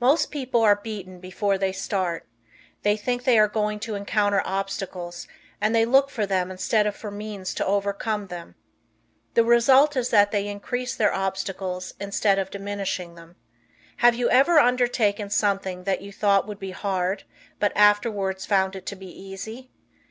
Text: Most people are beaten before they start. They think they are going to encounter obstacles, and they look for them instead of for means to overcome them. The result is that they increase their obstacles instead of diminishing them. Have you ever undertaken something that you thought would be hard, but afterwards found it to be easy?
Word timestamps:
Most 0.00 0.30
people 0.30 0.62
are 0.62 0.76
beaten 0.76 1.20
before 1.20 1.58
they 1.58 1.72
start. 1.72 2.26
They 2.84 2.96
think 2.96 3.24
they 3.24 3.38
are 3.38 3.48
going 3.48 3.80
to 3.80 3.96
encounter 3.96 4.40
obstacles, 4.46 5.28
and 5.60 5.74
they 5.74 5.84
look 5.84 6.08
for 6.08 6.24
them 6.24 6.50
instead 6.50 6.86
of 6.86 6.96
for 6.96 7.10
means 7.10 7.52
to 7.52 7.66
overcome 7.66 8.28
them. 8.28 8.54
The 9.34 9.44
result 9.44 9.94
is 9.94 10.08
that 10.08 10.30
they 10.30 10.48
increase 10.48 10.94
their 10.96 11.12
obstacles 11.12 11.92
instead 12.00 12.38
of 12.38 12.50
diminishing 12.50 13.14
them. 13.14 13.36
Have 13.98 14.14
you 14.14 14.30
ever 14.30 14.58
undertaken 14.58 15.28
something 15.28 15.84
that 15.84 16.00
you 16.00 16.14
thought 16.14 16.46
would 16.48 16.58
be 16.58 16.70
hard, 16.70 17.24
but 17.60 17.76
afterwards 17.76 18.46
found 18.46 18.74
it 18.74 18.86
to 18.86 18.96
be 18.96 19.08
easy? 19.10 19.70